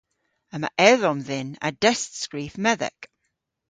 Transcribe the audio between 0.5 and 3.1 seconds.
Yma edhom dhyn a destskrif medhek.